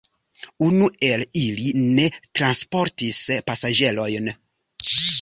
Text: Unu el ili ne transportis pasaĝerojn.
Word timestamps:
Unu 0.67 0.87
el 1.09 1.25
ili 1.41 1.75
ne 1.99 2.07
transportis 2.41 3.23
pasaĝerojn. 3.53 4.35